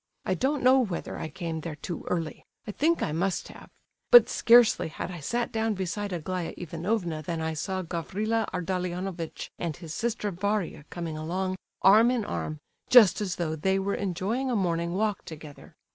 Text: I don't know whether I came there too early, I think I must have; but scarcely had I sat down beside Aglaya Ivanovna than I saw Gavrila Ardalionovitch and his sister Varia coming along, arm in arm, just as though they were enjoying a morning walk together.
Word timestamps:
I 0.25 0.33
don't 0.33 0.63
know 0.63 0.79
whether 0.79 1.19
I 1.19 1.27
came 1.29 1.61
there 1.61 1.75
too 1.75 2.05
early, 2.07 2.43
I 2.65 2.71
think 2.71 3.03
I 3.03 3.11
must 3.11 3.49
have; 3.49 3.69
but 4.09 4.29
scarcely 4.29 4.87
had 4.87 5.11
I 5.11 5.19
sat 5.19 5.51
down 5.51 5.75
beside 5.75 6.11
Aglaya 6.11 6.55
Ivanovna 6.57 7.21
than 7.21 7.39
I 7.39 7.53
saw 7.53 7.83
Gavrila 7.83 8.49
Ardalionovitch 8.51 9.51
and 9.59 9.77
his 9.77 9.93
sister 9.93 10.31
Varia 10.31 10.85
coming 10.89 11.19
along, 11.19 11.55
arm 11.83 12.09
in 12.09 12.25
arm, 12.25 12.57
just 12.89 13.21
as 13.21 13.35
though 13.35 13.55
they 13.55 13.77
were 13.77 13.93
enjoying 13.93 14.49
a 14.49 14.55
morning 14.55 14.95
walk 14.95 15.23
together. 15.23 15.75